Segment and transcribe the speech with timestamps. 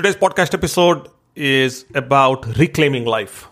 [0.00, 3.48] Today's podcast episode is about reclaiming life.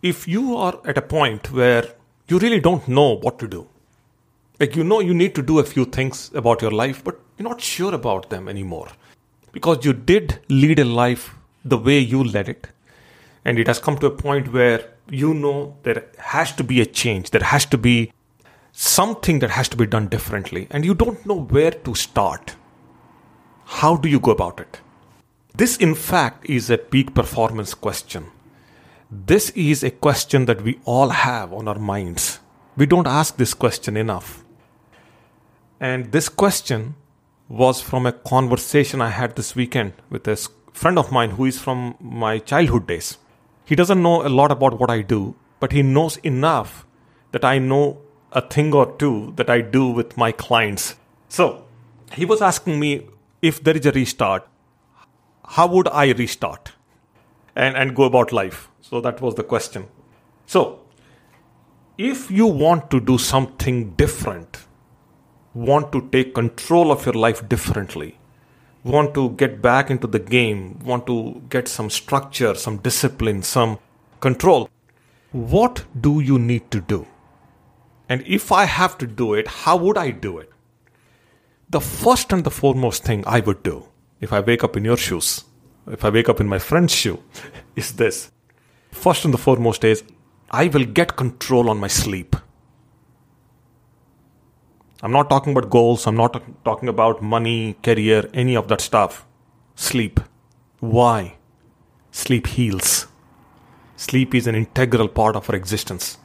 [0.00, 1.84] If you are at a point where
[2.28, 3.66] you really don't know what to do,
[4.58, 7.46] like you know you need to do a few things about your life, but you're
[7.46, 8.88] not sure about them anymore
[9.52, 12.68] because you did lead a life the way you led it,
[13.44, 16.86] and it has come to a point where you know there has to be a
[16.86, 18.10] change, there has to be
[18.72, 22.56] something that has to be done differently, and you don't know where to start.
[23.66, 24.80] How do you go about it?
[25.56, 28.26] This, in fact, is a peak performance question.
[29.10, 32.40] This is a question that we all have on our minds.
[32.76, 34.44] We don't ask this question enough.
[35.80, 36.94] And this question
[37.48, 40.36] was from a conversation I had this weekend with a
[40.74, 43.16] friend of mine who is from my childhood days.
[43.64, 46.84] He doesn't know a lot about what I do, but he knows enough
[47.32, 47.98] that I know
[48.32, 50.96] a thing or two that I do with my clients.
[51.30, 51.64] So
[52.12, 53.08] he was asking me
[53.40, 54.46] if there is a restart,
[55.46, 56.72] how would I restart
[57.54, 58.68] and, and go about life?
[58.80, 59.86] So that was the question.
[60.46, 60.80] So,
[61.98, 64.66] if you want to do something different,
[65.54, 68.18] want to take control of your life differently,
[68.84, 73.78] want to get back into the game, want to get some structure, some discipline, some
[74.20, 74.68] control,
[75.32, 77.06] what do you need to do?
[78.08, 80.50] And if I have to do it, how would I do it?
[81.70, 83.88] The first and the foremost thing I would do
[84.20, 85.44] if I wake up in your shoes,
[85.86, 87.22] if I wake up in my friend's shoe,
[87.76, 88.30] is this.
[88.90, 90.02] First and the foremost is
[90.50, 92.36] I will get control on my sleep.
[95.02, 99.26] I'm not talking about goals, I'm not talking about money, career, any of that stuff.
[99.74, 100.20] Sleep.
[100.80, 101.36] Why?
[102.10, 103.06] Sleep heals.
[103.96, 106.18] Sleep is an integral part of our existence.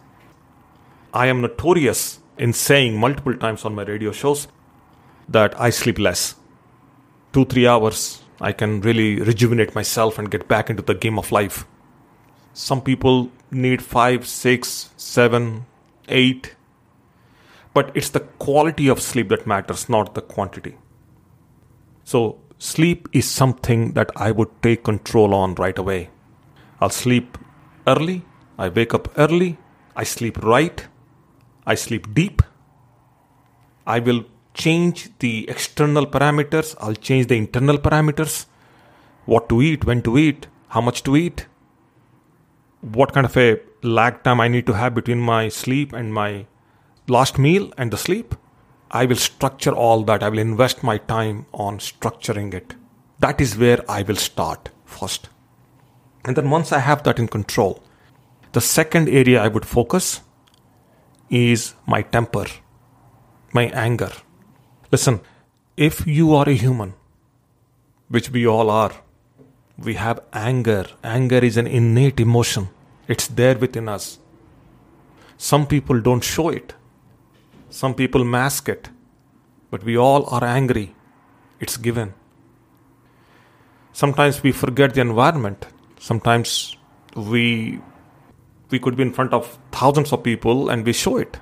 [1.13, 4.47] I am notorious in saying multiple times on my radio shows
[5.27, 6.35] that I sleep less
[7.33, 11.31] two, three hours, I can really rejuvenate myself and get back into the game of
[11.31, 11.65] life.
[12.53, 15.65] Some people need five, six, seven,
[16.07, 16.55] eight.
[17.73, 20.77] But it's the quality of sleep that matters, not the quantity.
[22.03, 26.09] So, sleep is something that I would take control on right away.
[26.81, 27.37] I'll sleep
[27.87, 28.25] early,
[28.57, 29.57] I wake up early,
[29.95, 30.85] I sleep right,
[31.65, 32.41] I sleep deep.
[33.85, 38.45] I will change the external parameters, I'll change the internal parameters.
[39.25, 41.45] What to eat, when to eat, how much to eat,
[42.81, 46.45] what kind of a lag time I need to have between my sleep and my
[47.07, 48.35] last meal and the sleep.
[48.89, 50.23] I will structure all that.
[50.23, 52.75] I will invest my time on structuring it.
[53.19, 55.29] That is where I will start first.
[56.25, 57.83] And then once I have that in control,
[58.51, 60.21] the second area I would focus
[61.29, 62.45] is my temper,
[63.53, 64.11] my anger.
[64.91, 65.21] Listen,
[65.77, 66.93] if you are a human,
[68.09, 68.91] which we all are,
[69.77, 70.85] we have anger.
[71.01, 72.67] Anger is an innate emotion,
[73.07, 74.19] it's there within us.
[75.37, 76.73] Some people don't show it,
[77.69, 78.89] some people mask it,
[79.69, 80.93] but we all are angry.
[81.61, 82.13] It's given.
[83.93, 85.67] Sometimes we forget the environment.
[85.99, 86.75] Sometimes
[87.15, 87.79] we
[88.71, 91.37] we could be in front of thousands of people and we show it.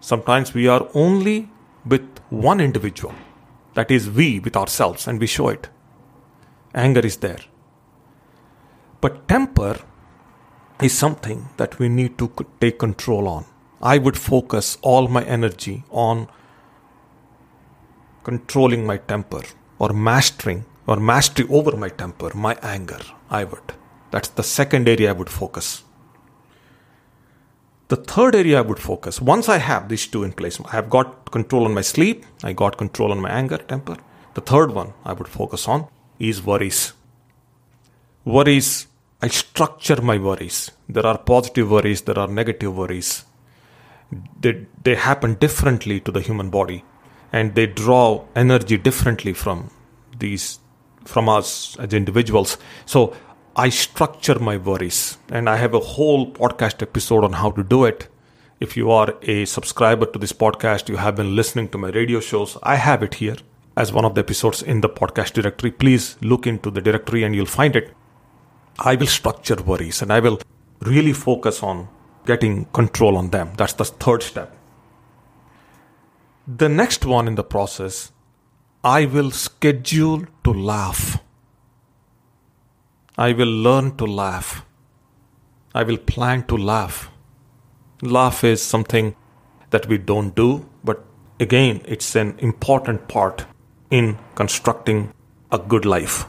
[0.00, 1.48] Sometimes we are only
[1.84, 3.14] with one individual.
[3.74, 5.68] That is, we with ourselves, and we show it.
[6.74, 7.40] Anger is there.
[9.00, 9.80] But temper
[10.80, 13.46] is something that we need to take control on.
[13.80, 16.28] I would focus all my energy on
[18.22, 19.42] controlling my temper
[19.78, 23.00] or mastering or mastery over my temper, my anger.
[23.30, 23.74] I would.
[24.10, 25.84] That's the second area I would focus.
[27.92, 30.88] The third area I would focus, once I have these two in place, I have
[30.88, 33.98] got control on my sleep, I got control on my anger, temper.
[34.32, 35.88] The third one I would focus on
[36.18, 36.94] is worries.
[38.24, 38.86] Worries,
[39.20, 40.70] I structure my worries.
[40.88, 43.26] There are positive worries, there are negative worries.
[44.40, 46.86] They, they happen differently to the human body
[47.30, 49.70] and they draw energy differently from
[50.18, 50.60] these
[51.04, 52.56] from us as individuals.
[52.86, 53.14] So
[53.54, 57.84] I structure my worries, and I have a whole podcast episode on how to do
[57.84, 58.08] it.
[58.60, 62.20] If you are a subscriber to this podcast, you have been listening to my radio
[62.20, 63.36] shows, I have it here
[63.76, 65.70] as one of the episodes in the podcast directory.
[65.70, 67.94] Please look into the directory and you'll find it.
[68.78, 70.40] I will structure worries and I will
[70.80, 71.88] really focus on
[72.24, 73.52] getting control on them.
[73.58, 74.56] That's the third step.
[76.46, 78.12] The next one in the process,
[78.82, 81.21] I will schedule to laugh.
[83.18, 84.64] I will learn to laugh.
[85.74, 87.10] I will plan to laugh.
[88.00, 89.14] Laugh is something
[89.68, 91.04] that we don't do, but
[91.38, 93.44] again, it's an important part
[93.90, 95.12] in constructing
[95.50, 96.24] a good life.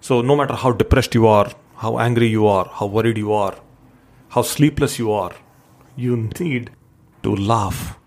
[0.00, 3.54] So, no matter how depressed you are, how angry you are, how worried you are,
[4.30, 5.32] how sleepless you are,
[5.96, 6.70] you need
[7.22, 7.98] to laugh.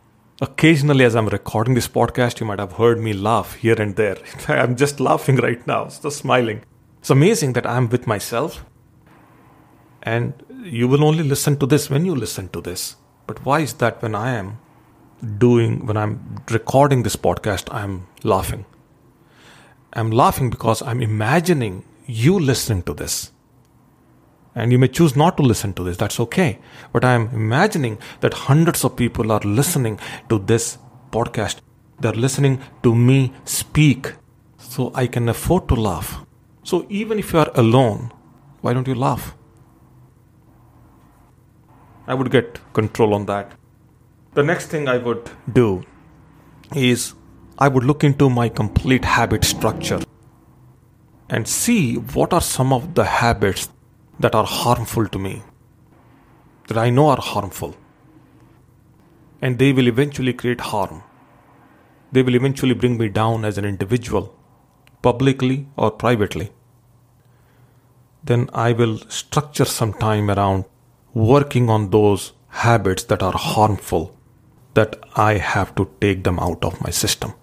[0.42, 4.18] Occasionally, as I'm recording this podcast, you might have heard me laugh here and there.
[4.48, 6.64] I'm just laughing right now, just smiling.
[7.02, 8.64] It's amazing that I'm with myself.
[10.04, 10.34] And
[10.64, 12.96] you will only listen to this when you listen to this.
[13.26, 14.60] But why is that when I am
[15.40, 18.66] doing, when I'm recording this podcast, I'm laughing?
[19.94, 23.32] I'm laughing because I'm imagining you listening to this.
[24.54, 26.60] And you may choose not to listen to this, that's okay.
[26.94, 30.00] But I'm imagining that hundreds of people are listening
[30.30, 30.78] to this
[31.12, 31.62] podcast.
[32.00, 34.14] They're listening to me speak.
[34.60, 36.26] So I can afford to laugh.
[36.72, 38.14] So even if you are alone,
[38.62, 39.24] why don't you laugh?
[42.08, 43.52] I would get control on that.
[44.36, 45.84] The next thing I would do
[46.74, 47.14] is
[47.58, 50.00] I would look into my complete habit structure
[51.30, 53.68] and see what are some of the habits
[54.22, 55.44] that are harmful to me,
[56.70, 57.76] that I know are harmful.
[59.42, 61.04] And they will eventually create harm.
[62.14, 64.34] They will eventually bring me down as an individual,
[65.02, 66.52] publicly or privately.
[68.24, 70.66] Then I will structure some time around
[71.14, 74.16] working on those habits that are harmful,
[74.74, 77.34] that I have to take them out of my system.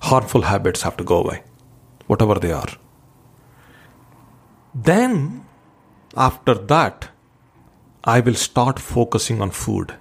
[0.00, 1.42] Harmful habits have to go away,
[2.06, 2.68] whatever they are.
[4.74, 5.44] Then,
[6.16, 7.08] after that,
[8.04, 9.94] I will start focusing on food.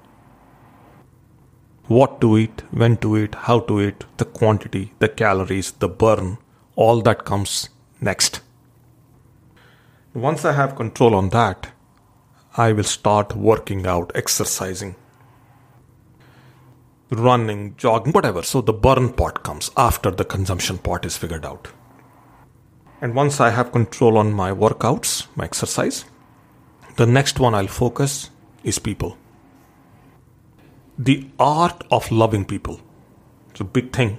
[1.88, 6.38] What to eat, when to eat, how to eat, the quantity, the calories, the burn,
[6.76, 7.70] all that comes
[8.02, 8.42] next.
[10.14, 11.72] Once I have control on that,
[12.56, 14.96] I will start working out, exercising,
[17.12, 18.42] running, jogging, whatever.
[18.42, 21.68] So the burn part comes after the consumption part is figured out.
[23.00, 26.06] And once I have control on my workouts, my exercise,
[26.96, 28.32] the next one I'll focus
[28.64, 29.18] is people.
[30.98, 32.82] The art of loving people.
[33.52, 34.18] It's a big thing.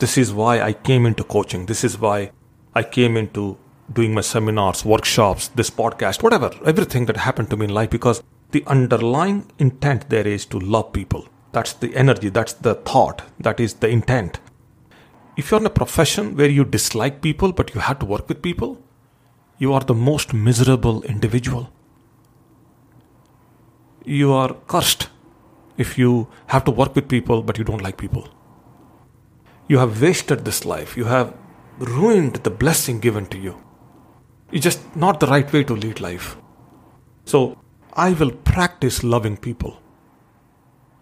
[0.00, 1.66] This is why I came into coaching.
[1.66, 2.32] This is why
[2.78, 3.58] I came into
[3.92, 8.22] doing my seminars, workshops, this podcast, whatever, everything that happened to me in life because
[8.52, 11.26] the underlying intent there is to love people.
[11.50, 14.38] That's the energy, that's the thought, that is the intent.
[15.36, 18.42] If you're in a profession where you dislike people but you have to work with
[18.42, 18.80] people,
[19.58, 21.72] you are the most miserable individual.
[24.04, 25.08] You are cursed
[25.76, 28.28] if you have to work with people but you don't like people.
[29.66, 30.96] You have wasted this life.
[30.96, 31.34] You have
[31.78, 33.62] ruined the blessing given to you.
[34.52, 36.36] It's just not the right way to lead life.
[37.24, 37.58] So
[37.92, 39.80] I will practice loving people.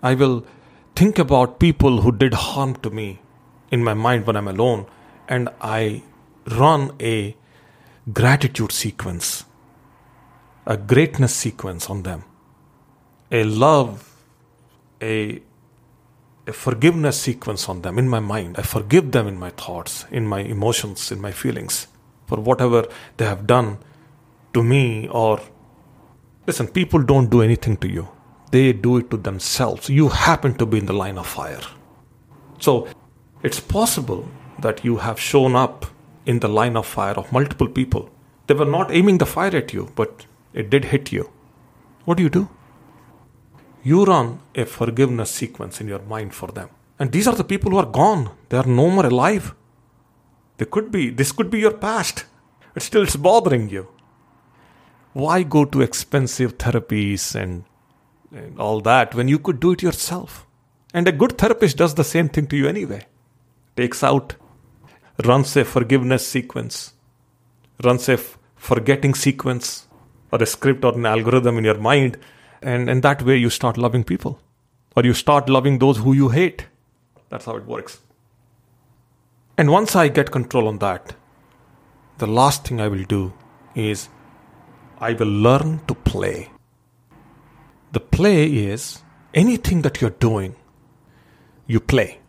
[0.02, 0.46] I will
[0.94, 3.20] think about people who did harm to me
[3.70, 4.86] in my mind when I'm alone,
[5.28, 6.02] and I
[6.46, 7.36] run a
[8.12, 9.44] gratitude sequence,
[10.64, 12.24] a greatness sequence on them,
[13.30, 14.16] a love,
[15.02, 15.42] a,
[16.46, 18.56] a forgiveness sequence on them in my mind.
[18.58, 21.88] I forgive them in my thoughts, in my emotions, in my feelings
[22.26, 23.78] for whatever they have done
[24.52, 25.40] to me or
[26.46, 28.08] listen people don't do anything to you.
[28.52, 29.88] They do it to themselves.
[29.88, 31.60] You happen to be in the line of fire.
[32.58, 32.88] So
[33.42, 34.28] it's possible
[34.60, 35.86] that you have shown up
[36.26, 38.10] in the line of fire of multiple people.
[38.46, 41.30] They were not aiming the fire at you but it did hit you.
[42.04, 42.48] What do you do
[43.88, 44.28] you run
[44.62, 47.92] a forgiveness sequence in your mind for them and these are the people who are
[48.02, 49.46] gone they are no more alive
[50.58, 52.24] they could be, this could be your past,
[52.72, 53.88] but still it's bothering you.
[55.12, 57.64] Why go to expensive therapies and,
[58.34, 60.46] and all that when you could do it yourself?
[60.94, 63.06] And a good therapist does the same thing to you anyway.
[63.76, 64.36] Takes out,
[65.24, 66.94] runs a forgiveness sequence,
[67.84, 68.18] runs a
[68.56, 69.86] forgetting sequence,
[70.32, 72.18] or a script or an algorithm in your mind,
[72.62, 74.40] and in that way you start loving people.
[74.96, 76.66] Or you start loving those who you hate.
[77.28, 78.00] That's how it works.
[79.58, 81.14] And once I get control on that,
[82.18, 83.32] the last thing I will do
[83.74, 84.08] is
[84.98, 86.50] I will learn to play.
[87.92, 89.02] The play is
[89.34, 90.56] anything that you're doing,
[91.66, 92.20] you play.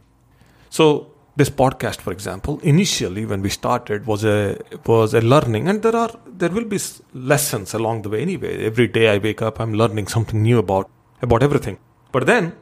[0.70, 5.84] So this podcast, for example, initially when we started was a was a learning, and
[5.84, 6.80] there are there will be
[7.14, 8.22] lessons along the way.
[8.22, 10.90] Anyway, every day I wake up, I'm learning something new about
[11.22, 11.78] about everything.
[12.12, 12.54] But then,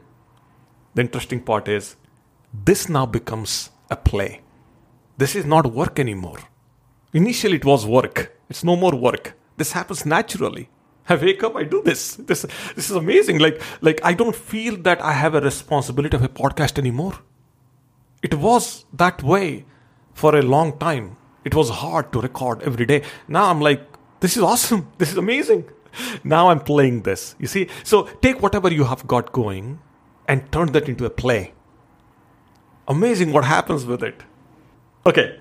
[0.94, 1.96] the interesting part is
[2.70, 4.42] this now becomes a play.
[5.16, 6.38] This is not work anymore.
[7.14, 8.36] Initially, it was work.
[8.50, 9.32] It's no more work.
[9.56, 10.68] This happens naturally.
[11.08, 12.16] I wake up, I do this.
[12.16, 12.42] This,
[12.74, 13.38] this is amazing.
[13.38, 17.14] Like, like I don't feel that I have a responsibility of a podcast anymore.
[18.22, 19.64] It was that way
[20.14, 21.16] for a long time.
[21.44, 23.02] It was hard to record every day.
[23.28, 23.82] Now I'm like,
[24.20, 24.88] this is awesome.
[24.98, 25.64] This is amazing.
[26.24, 27.34] Now I'm playing this.
[27.38, 27.68] You see?
[27.84, 29.78] So take whatever you have got going
[30.28, 31.52] and turn that into a play.
[32.88, 34.22] Amazing what happens with it.
[35.04, 35.38] Okay.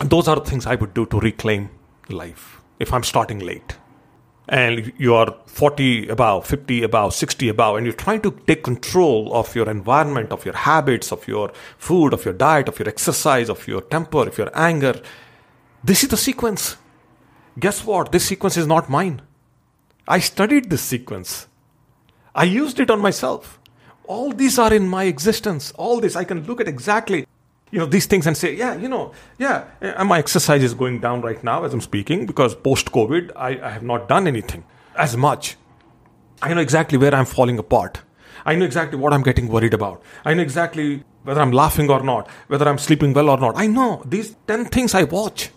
[0.00, 1.70] And Those are the things I would do to reclaim
[2.08, 3.76] life if I'm starting late
[4.48, 9.32] and you are 40 above, 50 above, 60 above, and you're trying to take control
[9.34, 13.48] of your environment, of your habits, of your food, of your diet, of your exercise,
[13.48, 15.00] of your temper, of your anger,
[15.84, 16.76] this is the sequence.
[17.58, 18.12] Guess what?
[18.12, 19.20] This sequence is not mine.
[20.06, 21.48] I studied this sequence.
[22.34, 23.58] I used it on myself.
[24.04, 25.72] All these are in my existence.
[25.72, 27.26] All this, I can look at exactly
[27.72, 31.00] you know these things and say yeah you know yeah and my exercise is going
[31.00, 34.64] down right now as i'm speaking because post covid I, I have not done anything
[34.94, 35.56] as much.
[36.42, 38.02] I know exactly where i'm falling apart.
[38.44, 40.02] I know exactly what i'm getting worried about.
[40.24, 43.56] I know exactly whether i'm laughing or not whether i'm sleeping well or not.
[43.56, 45.50] I know these 10 things i watch.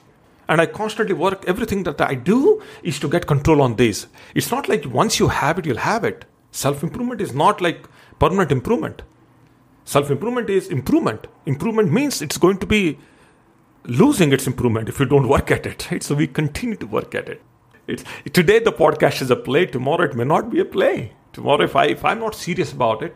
[0.48, 1.43] And i constantly work.
[1.48, 5.27] Everything that i do is to get control on these it's not like once you
[5.27, 6.24] have it you'll have it.
[6.51, 9.01] Self improvement is not like permanent improvement
[9.86, 11.27] Self improvement is improvement.
[11.46, 12.98] Improvement means it's going to be
[13.86, 16.01] losing its improvement if you don't work at it, right?
[16.01, 17.42] So we continue to work at it.
[17.88, 19.68] It's, today the podcast is a play.
[19.68, 21.13] Tomorrow it may not be a play.
[21.34, 23.15] Tomorrow, if I if I'm not serious about it,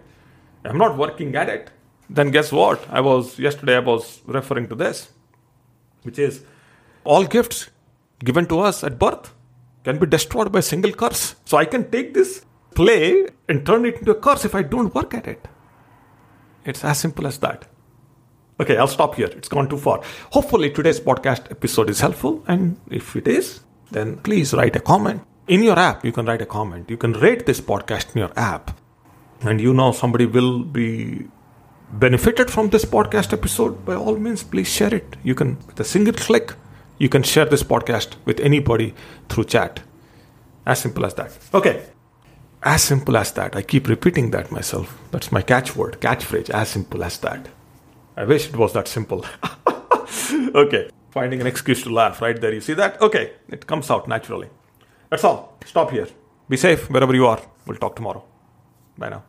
[0.63, 1.71] I'm not working at it.
[2.09, 2.85] Then guess what?
[2.89, 3.77] I was yesterday.
[3.77, 5.11] I was referring to this,
[6.03, 6.43] which is
[7.03, 7.69] all gifts
[8.23, 9.33] given to us at birth
[9.83, 11.35] can be destroyed by a single curse.
[11.45, 12.45] So I can take this
[12.75, 15.47] play and turn it into a curse if I don't work at it.
[16.69, 17.65] It's as simple as that.
[18.61, 19.27] Okay, I'll stop here.
[19.27, 20.01] It's gone too far.
[20.31, 22.43] Hopefully, today's podcast episode is helpful.
[22.47, 23.61] And if it is,
[23.91, 25.21] then please write a comment.
[25.47, 26.89] In your app, you can write a comment.
[26.89, 28.77] You can rate this podcast in your app.
[29.41, 31.25] And you know somebody will be
[31.93, 33.85] benefited from this podcast episode.
[33.85, 35.15] By all means, please share it.
[35.23, 36.53] You can, with a single click,
[36.99, 38.93] you can share this podcast with anybody
[39.29, 39.79] through chat.
[40.65, 41.31] As simple as that.
[41.53, 41.83] Okay,
[42.63, 43.55] as simple as that.
[43.55, 44.99] I keep repeating that myself.
[45.11, 46.49] That's my catchword, catchphrase.
[46.49, 47.47] As simple as that.
[48.17, 49.25] I wish it was that simple.
[50.55, 52.53] okay, finding an excuse to laugh right there.
[52.53, 53.01] You see that?
[53.01, 54.49] Okay, it comes out naturally.
[55.09, 55.57] That's all.
[55.65, 56.07] Stop here.
[56.49, 57.41] Be safe wherever you are.
[57.65, 58.23] We'll talk tomorrow.
[58.97, 59.23] Bye now.